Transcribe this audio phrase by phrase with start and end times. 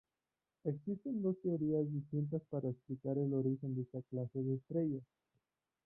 [0.63, 5.03] Existen dos teorías distintas para explicar el origen de esta clase de estrellas.